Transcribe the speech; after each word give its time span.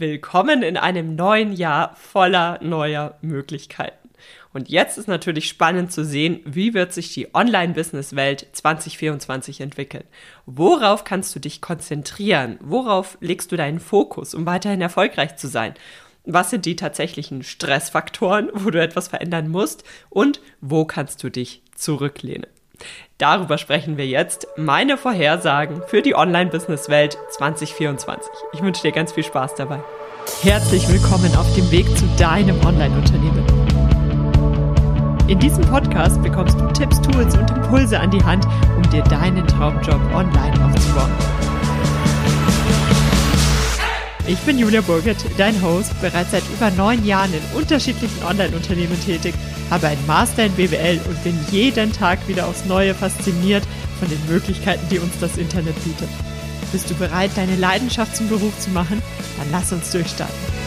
Willkommen 0.00 0.62
in 0.62 0.78
einem 0.78 1.14
neuen 1.14 1.52
Jahr 1.52 1.94
voller 1.94 2.58
neuer 2.62 3.18
Möglichkeiten. 3.20 4.08
Und 4.54 4.70
jetzt 4.70 4.96
ist 4.96 5.08
natürlich 5.08 5.46
spannend 5.46 5.92
zu 5.92 6.06
sehen, 6.06 6.40
wie 6.46 6.72
wird 6.72 6.94
sich 6.94 7.12
die 7.12 7.34
Online-Business-Welt 7.34 8.46
2024 8.50 9.60
entwickeln. 9.60 10.04
Worauf 10.46 11.04
kannst 11.04 11.36
du 11.36 11.38
dich 11.38 11.60
konzentrieren? 11.60 12.56
Worauf 12.62 13.18
legst 13.20 13.52
du 13.52 13.58
deinen 13.58 13.78
Fokus, 13.78 14.32
um 14.32 14.46
weiterhin 14.46 14.80
erfolgreich 14.80 15.36
zu 15.36 15.48
sein? 15.48 15.74
Was 16.24 16.48
sind 16.48 16.64
die 16.64 16.76
tatsächlichen 16.76 17.42
Stressfaktoren, 17.42 18.48
wo 18.54 18.70
du 18.70 18.80
etwas 18.80 19.08
verändern 19.08 19.48
musst? 19.48 19.84
Und 20.08 20.40
wo 20.62 20.86
kannst 20.86 21.22
du 21.22 21.28
dich 21.28 21.62
zurücklehnen? 21.74 22.46
Darüber 23.18 23.58
sprechen 23.58 23.96
wir 23.96 24.06
jetzt. 24.06 24.46
Meine 24.56 24.96
Vorhersagen 24.96 25.82
für 25.86 26.02
die 26.02 26.14
Online-Business-Welt 26.14 27.18
2024. 27.30 28.32
Ich 28.52 28.62
wünsche 28.62 28.82
dir 28.82 28.92
ganz 28.92 29.12
viel 29.12 29.24
Spaß 29.24 29.54
dabei. 29.56 29.80
Herzlich 30.42 30.88
willkommen 30.88 31.34
auf 31.36 31.54
dem 31.54 31.70
Weg 31.70 31.86
zu 31.98 32.06
deinem 32.18 32.58
Online-Unternehmen. 32.64 33.44
In 35.28 35.38
diesem 35.38 35.64
Podcast 35.64 36.20
bekommst 36.22 36.58
du 36.58 36.66
Tipps, 36.72 37.00
Tools 37.02 37.36
und 37.36 37.50
Impulse 37.50 38.00
an 38.00 38.10
die 38.10 38.24
Hand, 38.24 38.46
um 38.76 38.82
dir 38.90 39.02
deinen 39.04 39.46
Traumjob 39.46 40.00
online 40.14 40.64
aufzubauen. 40.64 41.12
Ich 44.30 44.38
bin 44.42 44.60
Julia 44.60 44.80
Burgert, 44.80 45.16
dein 45.38 45.60
Host, 45.60 45.90
bereits 46.00 46.30
seit 46.30 46.44
über 46.54 46.70
neun 46.70 47.04
Jahren 47.04 47.34
in 47.34 47.58
unterschiedlichen 47.58 48.22
Online-Unternehmen 48.22 48.96
tätig 49.04 49.34
habe 49.70 49.88
einen 49.88 50.06
Master 50.06 50.44
in 50.44 50.52
BWL 50.52 51.00
und 51.08 51.24
bin 51.24 51.36
jeden 51.50 51.92
Tag 51.92 52.28
wieder 52.28 52.46
aufs 52.46 52.64
Neue 52.64 52.94
fasziniert 52.94 53.64
von 53.98 54.08
den 54.08 54.24
Möglichkeiten, 54.28 54.86
die 54.88 55.00
uns 55.00 55.18
das 55.20 55.36
Internet 55.36 55.74
bietet. 55.82 56.08
Bist 56.70 56.88
du 56.88 56.94
bereit, 56.94 57.32
deine 57.34 57.56
Leidenschaft 57.56 58.14
zum 58.14 58.28
Beruf 58.28 58.56
zu 58.60 58.70
machen? 58.70 59.02
Dann 59.36 59.48
lass 59.50 59.72
uns 59.72 59.90
durchstarten. 59.90 60.59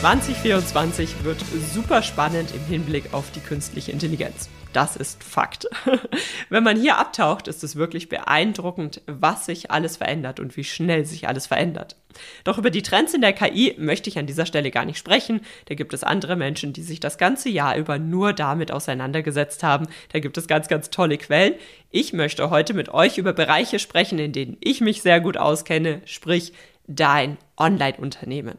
2024 0.00 1.24
wird 1.24 1.42
super 1.72 2.02
spannend 2.02 2.52
im 2.54 2.62
Hinblick 2.66 3.14
auf 3.14 3.30
die 3.30 3.40
künstliche 3.40 3.92
Intelligenz. 3.92 4.50
Das 4.74 4.94
ist 4.94 5.24
Fakt. 5.24 5.66
Wenn 6.50 6.62
man 6.62 6.78
hier 6.78 6.98
abtaucht, 6.98 7.48
ist 7.48 7.64
es 7.64 7.76
wirklich 7.76 8.10
beeindruckend, 8.10 9.00
was 9.06 9.46
sich 9.46 9.70
alles 9.70 9.96
verändert 9.96 10.38
und 10.38 10.54
wie 10.58 10.64
schnell 10.64 11.06
sich 11.06 11.28
alles 11.28 11.46
verändert. 11.46 11.96
Doch 12.44 12.58
über 12.58 12.68
die 12.68 12.82
Trends 12.82 13.14
in 13.14 13.22
der 13.22 13.32
KI 13.32 13.74
möchte 13.78 14.10
ich 14.10 14.18
an 14.18 14.26
dieser 14.26 14.44
Stelle 14.44 14.70
gar 14.70 14.84
nicht 14.84 14.98
sprechen. 14.98 15.40
Da 15.64 15.74
gibt 15.74 15.94
es 15.94 16.04
andere 16.04 16.36
Menschen, 16.36 16.74
die 16.74 16.82
sich 16.82 17.00
das 17.00 17.16
ganze 17.16 17.48
Jahr 17.48 17.76
über 17.76 17.98
nur 17.98 18.34
damit 18.34 18.70
auseinandergesetzt 18.72 19.62
haben. 19.62 19.86
Da 20.12 20.18
gibt 20.18 20.36
es 20.36 20.46
ganz, 20.46 20.68
ganz 20.68 20.90
tolle 20.90 21.16
Quellen. 21.16 21.54
Ich 21.90 22.12
möchte 22.12 22.50
heute 22.50 22.74
mit 22.74 22.90
euch 22.90 23.16
über 23.16 23.32
Bereiche 23.32 23.78
sprechen, 23.78 24.18
in 24.18 24.32
denen 24.32 24.58
ich 24.60 24.82
mich 24.82 25.00
sehr 25.00 25.20
gut 25.20 25.38
auskenne, 25.38 26.02
sprich 26.04 26.52
dein 26.86 27.38
Online-Unternehmen. 27.56 28.58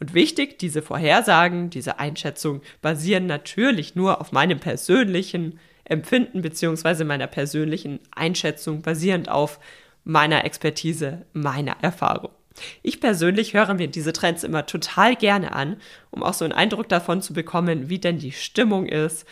Und 0.00 0.14
wichtig, 0.14 0.58
diese 0.58 0.82
Vorhersagen, 0.82 1.70
diese 1.70 1.98
Einschätzungen 1.98 2.62
basieren 2.82 3.26
natürlich 3.26 3.94
nur 3.94 4.20
auf 4.20 4.32
meinem 4.32 4.60
persönlichen 4.60 5.58
Empfinden 5.84 6.42
bzw. 6.42 7.04
meiner 7.04 7.26
persönlichen 7.26 8.00
Einschätzung, 8.14 8.82
basierend 8.82 9.28
auf 9.28 9.60
meiner 10.04 10.44
Expertise, 10.44 11.26
meiner 11.32 11.76
Erfahrung. 11.82 12.30
Ich 12.82 13.00
persönlich 13.00 13.54
höre 13.54 13.74
mir 13.74 13.88
diese 13.88 14.12
Trends 14.12 14.44
immer 14.44 14.66
total 14.66 15.16
gerne 15.16 15.52
an, 15.52 15.76
um 16.10 16.22
auch 16.22 16.34
so 16.34 16.44
einen 16.44 16.52
Eindruck 16.52 16.88
davon 16.88 17.20
zu 17.20 17.32
bekommen, 17.32 17.88
wie 17.88 17.98
denn 17.98 18.18
die 18.18 18.32
Stimmung 18.32 18.86
ist, 18.86 19.26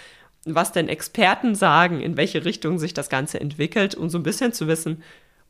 was 0.44 0.72
denn 0.72 0.88
Experten 0.88 1.54
sagen, 1.54 2.00
in 2.00 2.16
welche 2.16 2.44
Richtung 2.44 2.78
sich 2.78 2.94
das 2.94 3.08
Ganze 3.08 3.40
entwickelt, 3.40 3.94
um 3.94 4.08
so 4.08 4.18
ein 4.18 4.24
bisschen 4.24 4.52
zu 4.52 4.66
wissen, 4.66 5.02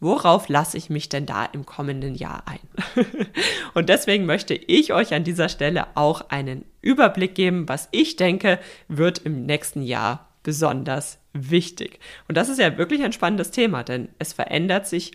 worauf 0.02 0.48
lasse 0.48 0.76
ich 0.76 0.90
mich 0.90 1.08
denn 1.08 1.26
da 1.26 1.44
im 1.46 1.64
kommenden 1.64 2.14
Jahr 2.14 2.42
ein? 2.46 2.58
und 3.74 3.88
deswegen 3.88 4.26
möchte 4.26 4.54
ich 4.54 4.92
euch 4.92 5.14
an 5.14 5.24
dieser 5.24 5.48
Stelle 5.48 5.86
auch 5.96 6.28
einen 6.28 6.64
Überblick 6.80 7.34
geben, 7.34 7.68
was 7.68 7.88
ich 7.92 8.16
denke, 8.16 8.58
wird 8.88 9.18
im 9.18 9.46
nächsten 9.46 9.82
Jahr 9.82 10.28
besonders 10.42 11.20
wichtig. 11.32 12.00
Und 12.26 12.36
das 12.36 12.48
ist 12.48 12.58
ja 12.58 12.76
wirklich 12.76 13.02
ein 13.04 13.12
spannendes 13.12 13.52
Thema, 13.52 13.84
denn 13.84 14.08
es 14.18 14.32
verändert 14.32 14.88
sich 14.88 15.12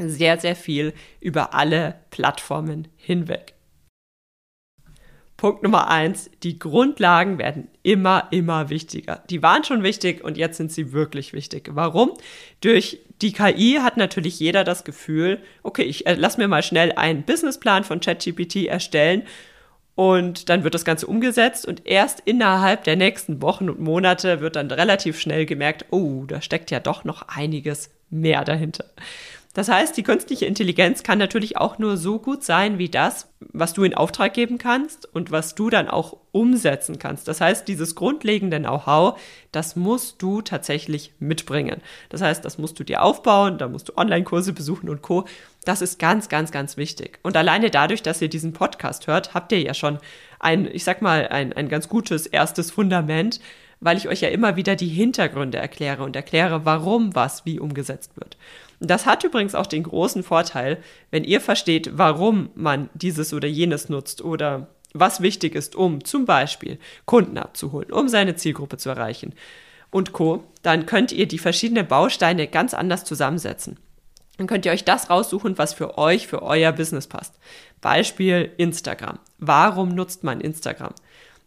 sehr, 0.00 0.40
sehr 0.40 0.56
viel 0.56 0.94
über 1.20 1.54
alle 1.54 2.00
Plattformen 2.10 2.88
hinweg. 2.96 3.54
Punkt 5.36 5.62
Nummer 5.62 5.88
eins, 5.88 6.30
die 6.42 6.58
Grundlagen 6.58 7.38
werden 7.38 7.68
immer, 7.82 8.26
immer 8.32 8.70
wichtiger. 8.70 9.22
Die 9.30 9.42
waren 9.42 9.62
schon 9.64 9.84
wichtig 9.84 10.24
und 10.24 10.36
jetzt 10.36 10.56
sind 10.56 10.72
sie 10.72 10.92
wirklich 10.92 11.32
wichtig. 11.32 11.68
Warum? 11.72 12.12
Durch 12.60 13.00
die 13.22 13.32
KI 13.32 13.78
hat 13.82 13.96
natürlich 13.96 14.38
jeder 14.38 14.64
das 14.64 14.84
Gefühl, 14.84 15.40
okay, 15.62 15.82
ich 15.82 16.06
äh, 16.06 16.14
lass 16.14 16.38
mir 16.38 16.48
mal 16.48 16.62
schnell 16.62 16.92
einen 16.92 17.22
Businessplan 17.22 17.84
von 17.84 18.00
ChatGPT 18.00 18.66
erstellen 18.66 19.22
und 19.94 20.48
dann 20.48 20.62
wird 20.62 20.74
das 20.74 20.84
Ganze 20.84 21.06
umgesetzt 21.06 21.66
und 21.66 21.84
erst 21.84 22.20
innerhalb 22.20 22.84
der 22.84 22.94
nächsten 22.94 23.42
Wochen 23.42 23.68
und 23.68 23.80
Monate 23.80 24.40
wird 24.40 24.54
dann 24.54 24.70
relativ 24.70 25.18
schnell 25.18 25.44
gemerkt, 25.44 25.86
oh, 25.90 26.24
da 26.26 26.40
steckt 26.40 26.70
ja 26.70 26.78
doch 26.78 27.02
noch 27.02 27.22
einiges 27.22 27.90
mehr 28.10 28.44
dahinter. 28.44 28.84
Das 29.58 29.68
heißt, 29.68 29.96
die 29.96 30.04
künstliche 30.04 30.46
Intelligenz 30.46 31.02
kann 31.02 31.18
natürlich 31.18 31.56
auch 31.56 31.80
nur 31.80 31.96
so 31.96 32.20
gut 32.20 32.44
sein 32.44 32.78
wie 32.78 32.88
das, 32.88 33.28
was 33.40 33.72
du 33.72 33.82
in 33.82 33.92
Auftrag 33.92 34.32
geben 34.32 34.56
kannst 34.56 35.12
und 35.12 35.32
was 35.32 35.56
du 35.56 35.68
dann 35.68 35.88
auch 35.88 36.16
umsetzen 36.30 37.00
kannst. 37.00 37.26
Das 37.26 37.40
heißt, 37.40 37.66
dieses 37.66 37.96
grundlegende 37.96 38.60
Know-how, 38.60 39.18
das 39.50 39.74
musst 39.74 40.22
du 40.22 40.42
tatsächlich 40.42 41.12
mitbringen. 41.18 41.82
Das 42.08 42.22
heißt, 42.22 42.44
das 42.44 42.58
musst 42.58 42.78
du 42.78 42.84
dir 42.84 43.02
aufbauen, 43.02 43.58
da 43.58 43.66
musst 43.66 43.88
du 43.88 43.96
Online-Kurse 43.96 44.52
besuchen 44.52 44.88
und 44.88 45.02
Co. 45.02 45.26
Das 45.64 45.82
ist 45.82 45.98
ganz, 45.98 46.28
ganz, 46.28 46.52
ganz 46.52 46.76
wichtig. 46.76 47.18
Und 47.24 47.36
alleine 47.36 47.68
dadurch, 47.68 48.04
dass 48.04 48.22
ihr 48.22 48.28
diesen 48.28 48.52
Podcast 48.52 49.08
hört, 49.08 49.34
habt 49.34 49.50
ihr 49.50 49.60
ja 49.60 49.74
schon 49.74 49.98
ein, 50.38 50.68
ich 50.72 50.84
sag 50.84 51.02
mal, 51.02 51.26
ein, 51.26 51.52
ein 51.52 51.68
ganz 51.68 51.88
gutes 51.88 52.28
erstes 52.28 52.70
Fundament, 52.70 53.40
weil 53.80 53.96
ich 53.96 54.06
euch 54.06 54.20
ja 54.20 54.28
immer 54.28 54.54
wieder 54.54 54.76
die 54.76 54.86
Hintergründe 54.86 55.58
erkläre 55.58 56.04
und 56.04 56.14
erkläre, 56.14 56.64
warum 56.64 57.16
was 57.16 57.44
wie 57.44 57.58
umgesetzt 57.58 58.12
wird. 58.14 58.36
Das 58.80 59.06
hat 59.06 59.24
übrigens 59.24 59.54
auch 59.54 59.66
den 59.66 59.82
großen 59.82 60.22
Vorteil, 60.22 60.78
wenn 61.10 61.24
ihr 61.24 61.40
versteht, 61.40 61.98
warum 61.98 62.50
man 62.54 62.90
dieses 62.94 63.32
oder 63.32 63.48
jenes 63.48 63.88
nutzt 63.88 64.22
oder 64.22 64.68
was 64.94 65.20
wichtig 65.20 65.54
ist, 65.54 65.74
um 65.76 66.04
zum 66.04 66.24
Beispiel 66.24 66.78
Kunden 67.04 67.38
abzuholen, 67.38 67.92
um 67.92 68.08
seine 68.08 68.36
Zielgruppe 68.36 68.78
zu 68.78 68.88
erreichen 68.88 69.34
und 69.90 70.12
Co., 70.12 70.44
dann 70.62 70.86
könnt 70.86 71.12
ihr 71.12 71.26
die 71.26 71.38
verschiedenen 71.38 71.86
Bausteine 71.86 72.46
ganz 72.46 72.74
anders 72.74 73.04
zusammensetzen. 73.04 73.78
Dann 74.36 74.46
könnt 74.46 74.64
ihr 74.66 74.72
euch 74.72 74.84
das 74.84 75.10
raussuchen, 75.10 75.58
was 75.58 75.74
für 75.74 75.98
euch, 75.98 76.28
für 76.28 76.42
euer 76.42 76.72
Business 76.72 77.08
passt. 77.08 77.34
Beispiel 77.80 78.52
Instagram. 78.56 79.18
Warum 79.38 79.88
nutzt 79.88 80.22
man 80.22 80.40
Instagram? 80.40 80.94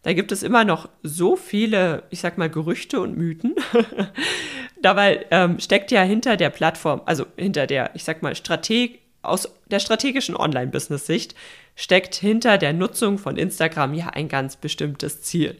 Da 0.02 0.12
gibt 0.12 0.32
es 0.32 0.42
immer 0.42 0.64
noch 0.64 0.88
so 1.02 1.36
viele, 1.36 2.02
ich 2.10 2.20
sag 2.20 2.36
mal, 2.36 2.50
Gerüchte 2.50 3.00
und 3.00 3.16
Mythen. 3.16 3.54
Dabei 4.82 5.26
ähm, 5.30 5.60
steckt 5.60 5.92
ja 5.92 6.02
hinter 6.02 6.36
der 6.36 6.50
Plattform, 6.50 7.02
also 7.06 7.26
hinter 7.36 7.68
der, 7.68 7.90
ich 7.94 8.02
sag 8.02 8.22
mal, 8.22 8.34
Strateg 8.34 9.00
aus 9.22 9.48
der 9.66 9.78
strategischen 9.78 10.36
Online-Business-Sicht 10.36 11.36
steckt 11.76 12.16
hinter 12.16 12.58
der 12.58 12.72
Nutzung 12.72 13.18
von 13.18 13.36
Instagram 13.36 13.94
ja 13.94 14.08
ein 14.08 14.28
ganz 14.28 14.56
bestimmtes 14.56 15.22
Ziel. 15.22 15.56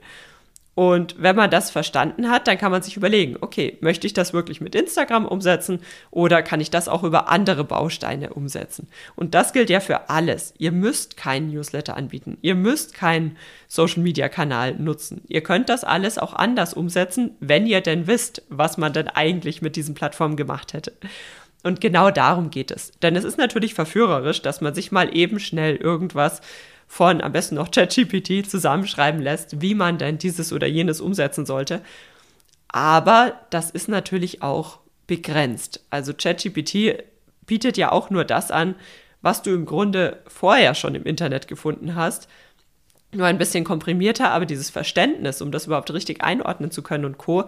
Und 0.75 1.17
wenn 1.19 1.37
man 1.37 1.51
das 1.51 1.71
verstanden 1.71 2.31
hat, 2.31 2.49
dann 2.49 2.57
kann 2.57 2.73
man 2.73 2.81
sich 2.81 2.97
überlegen, 2.97 3.37
okay, 3.43 3.77
möchte 3.83 4.07
ich 4.07 4.15
das 4.15 4.33
wirklich 4.33 4.63
mit 4.63 4.75
Instagram 4.75 5.27
umsetzen 5.27 5.81
oder 6.11 6.43
kann 6.43 6.61
ich 6.61 6.71
das 6.71 6.89
auch 6.89 7.05
über 7.05 7.29
andere 7.29 7.63
Bausteine 7.65 8.33
umsetzen? 8.33 8.89
Und 9.15 9.35
das 9.35 9.53
gilt 9.53 9.69
ja 9.69 9.81
für 9.81 10.09
alles. 10.09 10.55
Ihr 10.57 10.73
müsst 10.73 11.19
keinen 11.19 11.51
Newsletter 11.51 11.95
anbieten. 11.95 12.39
Ihr 12.41 12.55
müsst 12.55 12.95
keinen 12.95 13.37
Social-Media-Kanal 13.69 14.77
nutzen. 14.77 15.23
Ihr 15.29 15.43
könnt 15.43 15.69
das 15.69 15.85
alles 15.85 16.17
auch 16.17 16.33
anders 16.33 16.73
umsetzen, 16.73 17.37
wenn 17.41 17.67
ihr 17.67 17.83
denn 17.83 18.07
wisst, 18.07 18.43
was 18.49 18.79
man 18.79 18.95
denn 18.95 19.09
eigentlich 19.09 19.61
mit 19.61 19.77
diesen 19.77 19.95
Plattformen 19.95 20.37
gemacht 20.37 20.73
hätte. 20.73 20.95
Und 21.63 21.81
genau 21.81 22.11
darum 22.11 22.51
geht 22.51 22.71
es. 22.71 22.93
Denn 23.03 23.15
es 23.15 23.25
ist 23.25 23.39
natürlich 23.39 23.75
verführerisch, 23.75 24.41
dass 24.43 24.63
man 24.63 24.75
sich 24.75 24.91
mal 24.91 25.15
eben 25.15 25.39
schnell 25.39 25.77
irgendwas 25.77 26.41
von 26.93 27.23
am 27.23 27.33
besten 27.33 27.55
noch 27.55 27.71
ChatGPT 27.71 28.45
zusammenschreiben 28.47 29.23
lässt, 29.23 29.63
wie 29.63 29.75
man 29.75 29.97
denn 29.97 30.19
dieses 30.19 30.53
oder 30.53 30.67
jenes 30.67 31.01
umsetzen 31.01 31.47
sollte. 31.47 31.81
Aber 32.69 33.41
das 33.49 33.71
ist 33.71 33.89
natürlich 33.89 34.43
auch 34.43 34.81
begrenzt. 35.07 35.87
Also 35.89 36.13
ChatGPT 36.13 37.03
bietet 37.47 37.79
ja 37.79 37.93
auch 37.93 38.11
nur 38.11 38.27
das 38.27 38.51
an, 38.51 38.75
was 39.23 39.41
du 39.41 39.55
im 39.55 39.65
Grunde 39.65 40.23
vorher 40.27 40.75
schon 40.75 40.95
im 40.95 41.05
Internet 41.05 41.49
gefunden 41.49 41.95
hast. 41.95 42.29
Nur 43.11 43.27
ein 43.27 43.39
bisschen 43.39 43.65
komprimierter, 43.65 44.31
aber 44.31 44.45
dieses 44.45 44.69
Verständnis, 44.69 45.41
um 45.41 45.51
das 45.51 45.65
überhaupt 45.65 45.95
richtig 45.95 46.23
einordnen 46.23 46.71
zu 46.71 46.83
können 46.83 47.07
und 47.07 47.17
Co., 47.17 47.45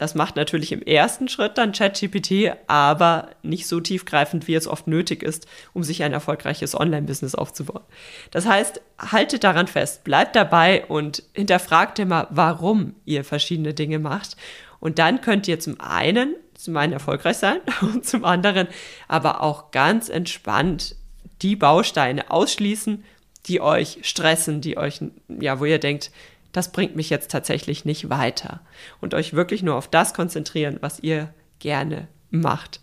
das 0.00 0.14
macht 0.14 0.36
natürlich 0.36 0.72
im 0.72 0.80
ersten 0.80 1.28
Schritt 1.28 1.58
dann 1.58 1.72
ChatGPT, 1.72 2.52
aber 2.66 3.28
nicht 3.42 3.66
so 3.66 3.80
tiefgreifend, 3.80 4.48
wie 4.48 4.54
es 4.54 4.66
oft 4.66 4.86
nötig 4.86 5.22
ist, 5.22 5.46
um 5.74 5.84
sich 5.84 6.02
ein 6.02 6.14
erfolgreiches 6.14 6.74
Online-Business 6.74 7.34
aufzubauen. 7.34 7.82
Das 8.30 8.46
heißt, 8.46 8.80
haltet 8.98 9.44
daran 9.44 9.66
fest, 9.66 10.02
bleibt 10.02 10.36
dabei 10.36 10.86
und 10.86 11.22
hinterfragt 11.34 11.98
immer, 11.98 12.28
warum 12.30 12.94
ihr 13.04 13.24
verschiedene 13.24 13.74
Dinge 13.74 13.98
macht. 13.98 14.38
Und 14.78 14.98
dann 14.98 15.20
könnt 15.20 15.46
ihr 15.48 15.60
zum 15.60 15.78
einen 15.82 16.34
zum 16.54 16.78
einen 16.78 16.94
erfolgreich 16.94 17.36
sein 17.36 17.60
und 17.82 18.06
zum 18.06 18.24
anderen 18.24 18.68
aber 19.06 19.42
auch 19.42 19.70
ganz 19.70 20.08
entspannt 20.08 20.96
die 21.42 21.56
Bausteine 21.56 22.30
ausschließen, 22.30 23.04
die 23.46 23.60
euch 23.60 23.98
stressen, 24.02 24.62
die 24.62 24.78
euch, 24.78 25.00
ja, 25.28 25.60
wo 25.60 25.66
ihr 25.66 25.78
denkt, 25.78 26.10
das 26.52 26.72
bringt 26.72 26.96
mich 26.96 27.10
jetzt 27.10 27.30
tatsächlich 27.30 27.84
nicht 27.84 28.10
weiter. 28.10 28.60
Und 29.00 29.14
euch 29.14 29.34
wirklich 29.34 29.62
nur 29.62 29.76
auf 29.76 29.88
das 29.88 30.14
konzentrieren, 30.14 30.78
was 30.80 31.00
ihr 31.00 31.32
gerne 31.58 32.08
macht. 32.30 32.80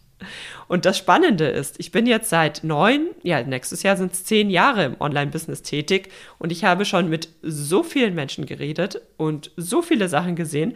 Und 0.68 0.86
das 0.86 0.98
Spannende 0.98 1.46
ist, 1.48 1.80
ich 1.80 1.92
bin 1.92 2.08
jetzt 2.08 2.30
seit 2.30 2.64
neun, 2.64 3.10
ja, 3.24 3.44
nächstes 3.44 3.84
Jahr 3.84 3.98
sind 3.98 4.14
es 4.14 4.24
zehn 4.24 4.50
Jahre 4.50 4.86
im 4.86 5.00
Online-Business 5.00 5.62
tätig 5.62 6.12
und 6.40 6.52
ich 6.52 6.64
habe 6.64 6.86
schon 6.86 7.08
mit 7.10 7.30
so 7.44 7.84
vielen 7.84 8.16
Menschen 8.16 8.46
geredet 8.46 9.02
und 9.18 9.52
so 9.58 9.82
viele 9.82 10.10
Sachen 10.10 10.36
gesehen. 10.36 10.76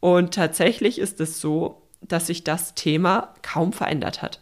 Und 0.00 0.34
tatsächlich 0.34 0.98
ist 0.98 1.20
es 1.20 1.40
so, 1.40 1.82
dass 2.00 2.26
sich 2.26 2.42
das 2.42 2.74
Thema 2.74 3.34
kaum 3.42 3.72
verändert 3.72 4.22
hat. 4.22 4.40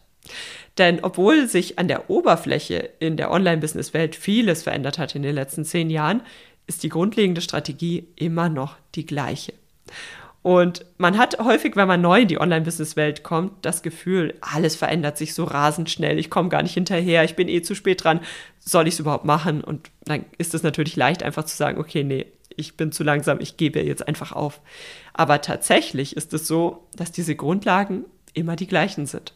Denn 0.79 1.01
obwohl 1.03 1.49
sich 1.49 1.79
an 1.79 1.89
der 1.89 2.09
Oberfläche 2.09 2.91
in 3.01 3.17
der 3.17 3.31
Online-Business-Welt 3.31 4.15
vieles 4.15 4.63
verändert 4.63 4.99
hat 4.99 5.15
in 5.15 5.23
den 5.23 5.35
letzten 5.35 5.65
zehn 5.65 5.91
Jahren, 5.91 6.23
ist 6.69 6.85
die 6.85 6.89
grundlegende 6.89 7.41
Strategie 7.41 8.07
immer 8.15 8.49
noch 8.49 8.77
die 8.95 9.07
gleiche. 9.07 9.55
Und 10.43 10.85
man 10.99 11.19
hat 11.19 11.39
häufig, 11.41 11.75
wenn 11.75 11.89
man 11.89 12.01
neu 12.01 12.21
in 12.21 12.29
die 12.29 12.41
Online-Business-Welt 12.41 13.25
kommt, 13.25 13.53
das 13.63 13.83
Gefühl, 13.83 14.35
alles 14.41 14.77
verändert 14.77 15.19
sich 15.19 15.35
so 15.35 15.45
rasend 15.45 15.91
schnell, 15.91 16.19
ich 16.19 16.31
komme 16.31 16.49
gar 16.49 16.63
nicht 16.63 16.75
hinterher, 16.75 17.25
ich 17.25 17.35
bin 17.35 17.49
eh 17.49 17.63
zu 17.63 17.75
spät 17.75 18.05
dran, 18.05 18.21
soll 18.61 18.87
ich 18.87 18.95
es 18.95 19.01
überhaupt 19.01 19.25
machen? 19.25 19.65
Und 19.65 19.91
dann 20.05 20.25
ist 20.39 20.55
es 20.55 20.63
natürlich 20.63 20.95
leicht, 20.95 21.23
einfach 21.23 21.45
zu 21.45 21.57
sagen, 21.57 21.79
okay, 21.79 22.05
nee, 22.05 22.27
ich 22.57 22.77
bin 22.77 22.93
zu 22.93 23.03
langsam, 23.03 23.41
ich 23.41 23.57
gebe 23.57 23.83
jetzt 23.83 24.07
einfach 24.07 24.33
auf. 24.33 24.61
Aber 25.13 25.41
tatsächlich 25.41 26.17
ist 26.17 26.33
es 26.33 26.47
so, 26.47 26.87
dass 26.95 27.13
diese 27.13 27.35
Grundlagen 27.35 28.05
immer 28.35 28.57
die 28.57 28.67
gleichen 28.67 29.07
sind. 29.07 29.33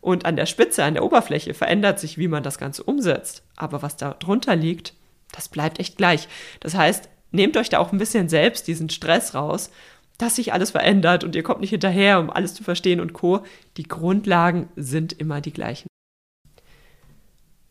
Und 0.00 0.24
an 0.24 0.36
der 0.36 0.46
Spitze, 0.46 0.84
an 0.84 0.94
der 0.94 1.04
Oberfläche 1.04 1.54
verändert 1.54 2.00
sich, 2.00 2.18
wie 2.18 2.28
man 2.28 2.42
das 2.42 2.58
Ganze 2.58 2.82
umsetzt. 2.82 3.42
Aber 3.56 3.82
was 3.82 3.96
da 3.96 4.14
drunter 4.14 4.56
liegt, 4.56 4.94
das 5.32 5.48
bleibt 5.48 5.80
echt 5.80 5.96
gleich. 5.96 6.28
Das 6.60 6.74
heißt, 6.74 7.08
nehmt 7.32 7.56
euch 7.56 7.68
da 7.68 7.78
auch 7.78 7.92
ein 7.92 7.98
bisschen 7.98 8.28
selbst 8.28 8.68
diesen 8.68 8.90
Stress 8.90 9.34
raus, 9.34 9.70
dass 10.18 10.36
sich 10.36 10.52
alles 10.52 10.70
verändert 10.70 11.24
und 11.24 11.34
ihr 11.34 11.42
kommt 11.42 11.60
nicht 11.60 11.70
hinterher, 11.70 12.20
um 12.20 12.30
alles 12.30 12.54
zu 12.54 12.62
verstehen 12.62 13.00
und 13.00 13.12
co. 13.12 13.40
Die 13.76 13.84
Grundlagen 13.84 14.68
sind 14.76 15.12
immer 15.12 15.40
die 15.40 15.52
gleichen. 15.52 15.88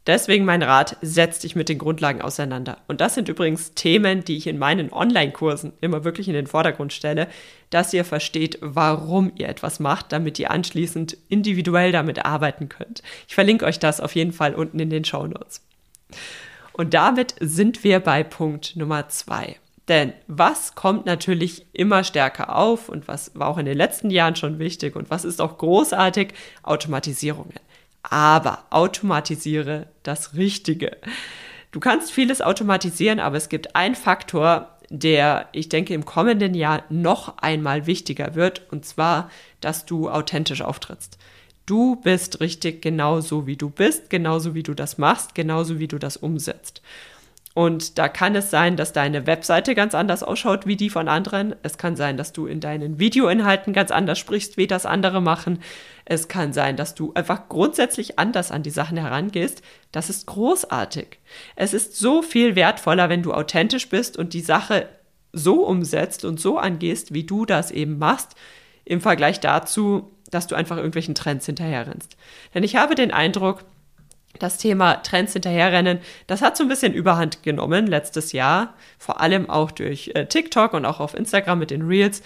Deswegen 0.08 0.46
mein 0.46 0.64
Rat, 0.64 0.98
setz 1.04 1.40
dich 1.40 1.56
mit 1.56 1.70
den 1.70 1.78
Grundlagen 1.78 2.24
auseinander. 2.24 2.80
Und 2.88 3.02
das 3.02 3.14
sind 3.14 3.30
übrigens 3.30 3.76
Themen, 3.76 4.24
die 4.24 4.36
ich 4.36 4.48
in 4.48 4.58
meinen 4.58 4.92
Online-Kursen 4.92 5.74
immer 5.80 6.04
wirklich 6.04 6.28
in 6.28 6.34
den 6.34 6.48
Vordergrund 6.48 6.92
stelle, 6.92 7.28
dass 7.70 7.94
ihr 7.94 8.04
versteht, 8.04 8.58
warum 8.62 9.32
ihr 9.36 9.48
etwas 9.48 9.80
macht, 9.80 10.12
damit 10.12 10.40
ihr 10.40 10.50
anschließend 10.50 11.16
individuell 11.30 11.92
damit 11.92 12.26
arbeiten 12.26 12.68
könnt. 12.68 13.04
Ich 13.28 13.36
verlinke 13.36 13.66
euch 13.66 13.78
das 13.78 14.02
auf 14.02 14.16
jeden 14.16 14.34
Fall 14.34 14.56
unten 14.56 14.80
in 14.80 14.90
den 14.90 15.06
Show 15.06 15.28
Notes. 15.28 15.62
Und 16.74 16.94
damit 16.94 17.36
sind 17.40 17.84
wir 17.84 18.00
bei 18.00 18.24
Punkt 18.24 18.76
Nummer 18.76 19.10
zwei. 19.10 19.58
Denn 19.88 20.14
was 20.28 20.76
kommt 20.76 21.06
natürlich 21.06 21.66
immer 21.74 22.04
stärker 22.04 22.56
auf 22.56 22.88
und 22.88 23.08
was 23.08 23.32
war 23.34 23.48
auch 23.48 23.58
in 23.58 23.66
den 23.66 23.78
letzten 23.78 24.10
Jahren 24.10 24.36
schon 24.36 24.60
wichtig 24.60 24.96
und 24.96 25.10
was 25.10 25.26
ist 25.26 25.42
auch 25.42 25.58
großartig? 25.58 26.34
Automatisierungen 26.64 27.60
aber 28.04 28.66
automatisiere 28.70 29.88
das 30.04 30.36
Richtige. 30.36 30.98
Du 31.72 31.80
kannst 31.80 32.12
vieles 32.12 32.42
automatisieren, 32.42 33.20
aber 33.20 33.38
es 33.38 33.50
gibt 33.50 33.76
einen 33.76 33.96
Faktor, 33.96 34.78
der, 34.90 35.48
ich 35.54 35.70
denke, 35.70 35.94
im 35.94 36.04
kommenden 36.04 36.54
Jahr 36.54 36.84
noch 36.90 37.38
einmal 37.38 37.86
wichtiger 37.88 38.36
wird, 38.36 38.70
und 38.72 38.86
zwar, 38.86 39.30
dass 39.62 39.86
du 39.86 40.10
authentisch 40.10 40.62
auftrittst. 40.62 41.18
Du 41.72 41.96
bist 41.96 42.42
richtig 42.42 42.82
genauso, 42.82 43.48
wie 43.48 43.56
du 43.56 43.70
bist, 43.70 44.10
genauso 44.10 44.54
wie 44.54 44.62
du 44.62 44.74
das 44.74 44.98
machst, 44.98 45.36
genauso 45.36 45.80
wie 45.80 45.88
du 45.88 46.00
das 46.00 46.18
umsetzt. 46.18 46.82
Und 47.54 47.98
da 47.98 48.10
kann 48.10 48.36
es 48.36 48.50
sein, 48.50 48.76
dass 48.76 48.92
deine 48.92 49.26
Webseite 49.26 49.74
ganz 49.74 49.96
anders 49.96 50.22
ausschaut 50.22 50.68
wie 50.68 50.76
die 50.76 50.90
von 50.90 51.08
anderen. 51.08 51.56
Es 51.64 51.78
kann 51.78 51.96
sein, 51.96 52.18
dass 52.18 52.34
du 52.34 52.46
in 52.46 52.60
deinen 52.60 53.00
Videoinhalten 53.00 53.72
ganz 53.72 53.90
anders 53.90 54.20
sprichst, 54.20 54.58
wie 54.58 54.68
das 54.68 54.86
andere 54.86 55.22
machen. 55.22 55.62
Es 56.04 56.28
kann 56.28 56.52
sein, 56.52 56.76
dass 56.76 56.94
du 56.94 57.14
einfach 57.14 57.48
grundsätzlich 57.48 58.20
anders 58.20 58.52
an 58.52 58.64
die 58.64 58.70
Sachen 58.70 58.98
herangehst. 58.98 59.62
Das 59.94 60.10
ist 60.10 60.28
großartig. 60.28 61.20
Es 61.56 61.74
ist 61.74 61.96
so 61.96 62.22
viel 62.22 62.58
wertvoller, 62.58 63.08
wenn 63.08 63.24
du 63.24 63.34
authentisch 63.34 63.88
bist 63.88 64.18
und 64.18 64.34
die 64.34 64.42
Sache 64.42 64.90
so 65.32 65.66
umsetzt 65.66 66.26
und 66.26 66.38
so 66.38 66.58
angehst, 66.58 67.14
wie 67.14 67.24
du 67.24 67.46
das 67.46 67.72
eben 67.72 67.98
machst, 67.98 68.36
im 68.84 69.00
Vergleich 69.00 69.40
dazu, 69.40 70.12
dass 70.32 70.48
du 70.48 70.56
einfach 70.56 70.78
irgendwelchen 70.78 71.16
Trends 71.16 71.46
hinterherrennst. 71.46 72.18
Denn 72.54 72.64
ich 72.64 72.76
habe 72.76 72.96
den 72.96 73.12
Eindruck, 73.12 73.64
das 74.40 74.58
Thema 74.58 74.96
Trends 74.96 75.34
hinterherrennen, 75.34 76.00
das 76.28 76.42
hat 76.42 76.58
so 76.58 76.64
ein 76.64 76.70
bisschen 76.70 76.94
Überhand 76.94 77.44
genommen 77.44 77.86
letztes 77.86 78.32
Jahr, 78.32 78.74
vor 78.98 79.22
allem 79.22 79.50
auch 79.50 79.72
durch 79.72 80.12
äh, 80.16 80.26
TikTok 80.26 80.74
und 80.74 80.86
auch 80.86 81.00
auf 81.00 81.14
Instagram 81.14 81.60
mit 81.60 81.72
den 81.72 81.84
Reels. 81.84 82.24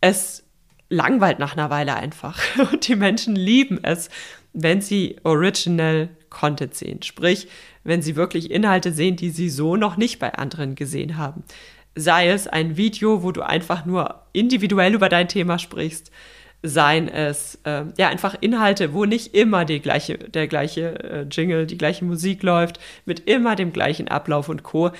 Es 0.00 0.44
langweilt 0.88 1.38
nach 1.38 1.52
einer 1.52 1.70
Weile 1.70 1.94
einfach 1.94 2.40
und 2.72 2.88
die 2.88 2.96
Menschen 2.96 3.36
lieben 3.36 3.78
es, 3.82 4.10
wenn 4.52 4.80
sie 4.80 5.16
Original 5.22 6.08
Content 6.28 6.74
sehen, 6.74 7.02
sprich, 7.02 7.48
wenn 7.84 8.02
sie 8.02 8.16
wirklich 8.16 8.50
Inhalte 8.50 8.92
sehen, 8.92 9.16
die 9.16 9.30
sie 9.30 9.48
so 9.48 9.76
noch 9.76 9.96
nicht 9.96 10.18
bei 10.18 10.34
anderen 10.34 10.74
gesehen 10.74 11.16
haben. 11.16 11.44
Sei 11.94 12.28
es 12.28 12.46
ein 12.46 12.76
Video, 12.76 13.22
wo 13.22 13.32
du 13.32 13.42
einfach 13.42 13.84
nur 13.84 14.22
individuell 14.32 14.94
über 14.94 15.08
dein 15.08 15.28
Thema 15.28 15.58
sprichst, 15.58 16.10
seien 16.62 17.08
es 17.08 17.58
äh, 17.64 17.84
ja 17.96 18.08
einfach 18.08 18.36
Inhalte, 18.40 18.92
wo 18.92 19.04
nicht 19.04 19.34
immer 19.34 19.64
die 19.64 19.80
gleiche, 19.80 20.18
der 20.18 20.46
gleiche 20.46 21.02
äh, 21.02 21.26
Jingle, 21.30 21.66
die 21.66 21.78
gleiche 21.78 22.04
Musik 22.04 22.42
läuft, 22.42 22.78
mit 23.06 23.28
immer 23.28 23.56
dem 23.56 23.72
gleichen 23.72 24.08
Ablauf 24.08 24.48
und 24.48 24.62
Co. 24.62 24.90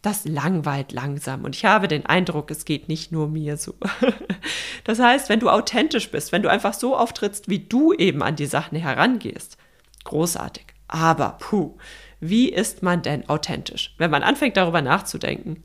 Das 0.00 0.24
langweilt 0.24 0.90
langsam 0.92 1.44
und 1.44 1.54
ich 1.54 1.64
habe 1.64 1.86
den 1.86 2.06
Eindruck, 2.06 2.50
es 2.50 2.64
geht 2.64 2.88
nicht 2.88 3.12
nur 3.12 3.28
mir 3.28 3.56
so. 3.56 3.74
das 4.84 4.98
heißt, 4.98 5.28
wenn 5.28 5.38
du 5.38 5.48
authentisch 5.48 6.10
bist, 6.10 6.32
wenn 6.32 6.42
du 6.42 6.50
einfach 6.50 6.74
so 6.74 6.96
auftrittst, 6.96 7.48
wie 7.48 7.60
du 7.60 7.92
eben 7.92 8.22
an 8.22 8.34
die 8.34 8.46
Sachen 8.46 8.76
herangehst, 8.76 9.58
großartig. 10.04 10.64
Aber 10.88 11.36
puh, 11.38 11.76
wie 12.20 12.48
ist 12.48 12.82
man 12.82 13.02
denn 13.02 13.28
authentisch? 13.28 13.94
Wenn 13.98 14.10
man 14.10 14.22
anfängt 14.22 14.56
darüber 14.56 14.82
nachzudenken, 14.82 15.62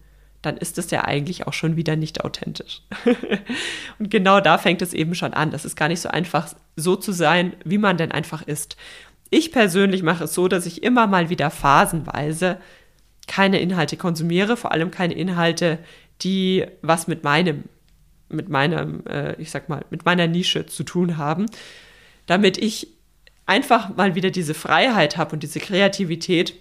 dann 0.47 0.57
ist 0.57 0.77
es 0.77 0.89
ja 0.91 1.03
eigentlich 1.03 1.45
auch 1.45 1.53
schon 1.53 1.75
wieder 1.75 1.95
nicht 1.97 2.23
authentisch. 2.23 2.81
und 3.99 4.09
genau 4.09 4.39
da 4.39 4.57
fängt 4.57 4.81
es 4.81 4.93
eben 4.93 5.13
schon 5.13 5.33
an. 5.33 5.51
Das 5.51 5.65
ist 5.65 5.75
gar 5.75 5.89
nicht 5.89 5.99
so 5.99 6.09
einfach, 6.09 6.55
so 6.77 6.95
zu 6.95 7.11
sein, 7.11 7.53
wie 7.65 7.77
man 7.77 7.97
denn 7.97 8.13
einfach 8.13 8.41
ist. 8.41 8.77
Ich 9.29 9.51
persönlich 9.51 10.03
mache 10.03 10.23
es 10.23 10.33
so, 10.33 10.47
dass 10.47 10.65
ich 10.65 10.83
immer 10.83 11.05
mal 11.05 11.29
wieder 11.29 11.51
phasenweise 11.51 12.59
keine 13.27 13.59
Inhalte 13.59 13.97
konsumiere, 13.97 14.55
vor 14.55 14.71
allem 14.71 14.89
keine 14.89 15.15
Inhalte, 15.15 15.79
die 16.21 16.65
was 16.81 17.07
mit 17.07 17.25
meinem, 17.25 17.65
mit 18.29 18.47
meinem, 18.47 19.05
äh, 19.05 19.35
ich 19.41 19.51
sag 19.51 19.67
mal, 19.67 19.83
mit 19.89 20.05
meiner 20.05 20.27
Nische 20.27 20.65
zu 20.65 20.83
tun 20.83 21.17
haben, 21.17 21.47
damit 22.25 22.57
ich 22.57 22.87
einfach 23.45 23.95
mal 23.97 24.15
wieder 24.15 24.31
diese 24.31 24.53
Freiheit 24.53 25.17
habe 25.17 25.33
und 25.33 25.43
diese 25.43 25.59
Kreativität, 25.59 26.53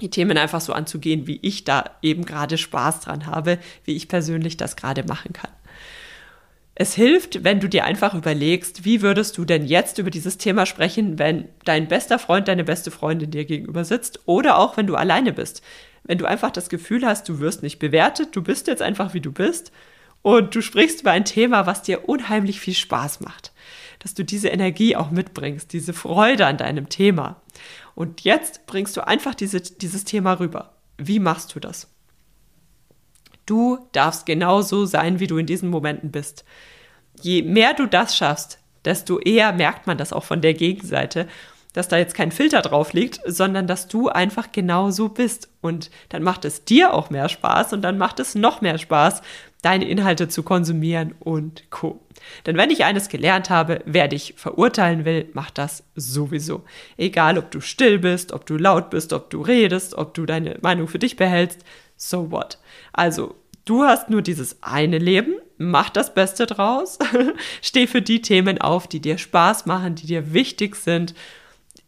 die 0.00 0.10
Themen 0.10 0.38
einfach 0.38 0.60
so 0.60 0.72
anzugehen, 0.72 1.26
wie 1.26 1.38
ich 1.42 1.64
da 1.64 1.84
eben 2.02 2.24
gerade 2.24 2.58
Spaß 2.58 3.00
dran 3.00 3.26
habe, 3.26 3.58
wie 3.84 3.96
ich 3.96 4.08
persönlich 4.08 4.56
das 4.56 4.76
gerade 4.76 5.04
machen 5.04 5.32
kann. 5.32 5.50
Es 6.80 6.94
hilft, 6.94 7.42
wenn 7.42 7.58
du 7.58 7.68
dir 7.68 7.84
einfach 7.84 8.14
überlegst, 8.14 8.84
wie 8.84 9.02
würdest 9.02 9.36
du 9.36 9.44
denn 9.44 9.66
jetzt 9.66 9.98
über 9.98 10.10
dieses 10.10 10.38
Thema 10.38 10.64
sprechen, 10.64 11.18
wenn 11.18 11.48
dein 11.64 11.88
bester 11.88 12.20
Freund, 12.20 12.46
deine 12.46 12.62
beste 12.62 12.92
Freundin 12.92 13.32
dir 13.32 13.44
gegenüber 13.44 13.84
sitzt 13.84 14.20
oder 14.26 14.58
auch 14.58 14.76
wenn 14.76 14.86
du 14.86 14.94
alleine 14.94 15.32
bist. 15.32 15.60
Wenn 16.04 16.18
du 16.18 16.26
einfach 16.26 16.52
das 16.52 16.68
Gefühl 16.68 17.04
hast, 17.04 17.28
du 17.28 17.40
wirst 17.40 17.64
nicht 17.64 17.80
bewertet, 17.80 18.28
du 18.36 18.42
bist 18.42 18.68
jetzt 18.68 18.80
einfach 18.80 19.12
wie 19.12 19.20
du 19.20 19.32
bist 19.32 19.72
und 20.22 20.54
du 20.54 20.62
sprichst 20.62 21.00
über 21.00 21.10
ein 21.10 21.24
Thema, 21.24 21.66
was 21.66 21.82
dir 21.82 22.08
unheimlich 22.08 22.60
viel 22.60 22.74
Spaß 22.74 23.20
macht. 23.20 23.52
Dass 23.98 24.14
du 24.14 24.24
diese 24.24 24.48
Energie 24.48 24.96
auch 24.96 25.10
mitbringst, 25.10 25.72
diese 25.72 25.92
Freude 25.92 26.46
an 26.46 26.56
deinem 26.56 26.88
Thema. 26.88 27.42
Und 27.94 28.22
jetzt 28.22 28.66
bringst 28.66 28.96
du 28.96 29.06
einfach 29.06 29.34
diese, 29.34 29.60
dieses 29.60 30.04
Thema 30.04 30.34
rüber. 30.34 30.74
Wie 30.98 31.18
machst 31.18 31.54
du 31.54 31.60
das? 31.60 31.88
Du 33.46 33.78
darfst 33.92 34.26
genauso 34.26 34.84
sein, 34.84 35.20
wie 35.20 35.26
du 35.26 35.38
in 35.38 35.46
diesen 35.46 35.70
Momenten 35.70 36.10
bist. 36.10 36.44
Je 37.20 37.42
mehr 37.42 37.74
du 37.74 37.86
das 37.86 38.16
schaffst, 38.16 38.58
desto 38.84 39.18
eher 39.18 39.52
merkt 39.52 39.86
man 39.86 39.98
das 39.98 40.12
auch 40.12 40.24
von 40.24 40.40
der 40.40 40.54
Gegenseite, 40.54 41.26
dass 41.72 41.88
da 41.88 41.96
jetzt 41.96 42.14
kein 42.14 42.32
Filter 42.32 42.62
drauf 42.62 42.92
liegt, 42.92 43.20
sondern 43.24 43.66
dass 43.66 43.88
du 43.88 44.08
einfach 44.08 44.52
genauso 44.52 45.08
bist. 45.08 45.48
Und 45.60 45.90
dann 46.08 46.22
macht 46.22 46.44
es 46.44 46.64
dir 46.64 46.92
auch 46.92 47.10
mehr 47.10 47.28
Spaß 47.28 47.72
und 47.72 47.82
dann 47.82 47.98
macht 47.98 48.20
es 48.20 48.34
noch 48.34 48.60
mehr 48.60 48.78
Spaß, 48.78 49.22
deine 49.62 49.88
Inhalte 49.88 50.28
zu 50.28 50.42
konsumieren 50.42 51.14
und 51.18 51.70
Co. 51.70 52.00
Denn 52.46 52.56
wenn 52.56 52.70
ich 52.70 52.84
eines 52.84 53.08
gelernt 53.08 53.50
habe, 53.50 53.82
wer 53.86 54.08
dich 54.08 54.34
verurteilen 54.36 55.04
will, 55.04 55.28
macht 55.32 55.58
das 55.58 55.84
sowieso. 55.94 56.64
Egal, 56.96 57.38
ob 57.38 57.50
du 57.50 57.60
still 57.60 57.98
bist, 57.98 58.32
ob 58.32 58.46
du 58.46 58.56
laut 58.56 58.90
bist, 58.90 59.12
ob 59.12 59.30
du 59.30 59.42
redest, 59.42 59.94
ob 59.96 60.14
du 60.14 60.26
deine 60.26 60.58
Meinung 60.62 60.88
für 60.88 60.98
dich 60.98 61.16
behältst, 61.16 61.64
so 61.96 62.30
what. 62.30 62.58
Also, 62.92 63.34
Du 63.68 63.82
hast 63.84 64.08
nur 64.08 64.22
dieses 64.22 64.62
eine 64.62 64.96
Leben, 64.96 65.34
mach 65.58 65.90
das 65.90 66.14
Beste 66.14 66.46
draus, 66.46 66.98
steh 67.60 67.86
für 67.86 68.00
die 68.00 68.22
Themen 68.22 68.58
auf, 68.62 68.86
die 68.86 68.98
dir 68.98 69.18
Spaß 69.18 69.66
machen, 69.66 69.94
die 69.94 70.06
dir 70.06 70.32
wichtig 70.32 70.74
sind, 70.74 71.14